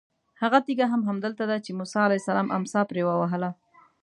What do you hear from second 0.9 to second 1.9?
هم همدلته ده چې